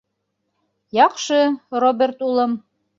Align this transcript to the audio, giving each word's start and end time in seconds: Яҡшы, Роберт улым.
Яҡшы, 0.99 1.39
Роберт 1.87 2.29
улым. 2.33 2.63